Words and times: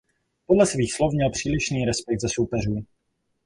Podle 0.45 0.65
svých 0.65 0.93
slov 0.93 1.13
měl 1.13 1.29
přílišný 1.31 1.85
respekt 1.85 2.19
ze 2.21 2.29
soupeřů. 2.29 2.85